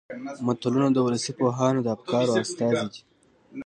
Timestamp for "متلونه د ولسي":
0.45-1.31